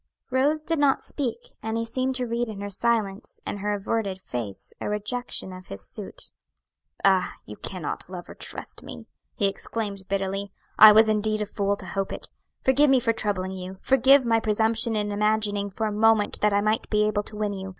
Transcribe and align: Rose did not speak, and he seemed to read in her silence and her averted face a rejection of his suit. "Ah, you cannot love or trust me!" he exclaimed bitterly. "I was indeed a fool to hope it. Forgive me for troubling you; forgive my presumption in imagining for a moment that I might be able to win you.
Rose 0.31 0.63
did 0.63 0.79
not 0.79 1.03
speak, 1.03 1.37
and 1.61 1.77
he 1.77 1.85
seemed 1.85 2.15
to 2.15 2.25
read 2.25 2.49
in 2.49 2.59
her 2.61 2.71
silence 2.71 3.39
and 3.45 3.59
her 3.59 3.71
averted 3.71 4.17
face 4.17 4.73
a 4.81 4.89
rejection 4.89 5.53
of 5.53 5.67
his 5.67 5.85
suit. 5.87 6.31
"Ah, 7.05 7.35
you 7.45 7.55
cannot 7.55 8.09
love 8.09 8.27
or 8.27 8.33
trust 8.33 8.81
me!" 8.81 9.05
he 9.35 9.45
exclaimed 9.45 10.07
bitterly. 10.09 10.51
"I 10.79 10.91
was 10.91 11.07
indeed 11.07 11.43
a 11.43 11.45
fool 11.45 11.75
to 11.75 11.85
hope 11.85 12.11
it. 12.11 12.29
Forgive 12.63 12.89
me 12.89 12.99
for 12.99 13.13
troubling 13.13 13.51
you; 13.51 13.77
forgive 13.83 14.25
my 14.25 14.39
presumption 14.39 14.95
in 14.95 15.11
imagining 15.11 15.69
for 15.69 15.85
a 15.85 15.91
moment 15.91 16.41
that 16.41 16.51
I 16.51 16.61
might 16.61 16.89
be 16.89 17.03
able 17.03 17.21
to 17.21 17.35
win 17.35 17.53
you. 17.53 17.69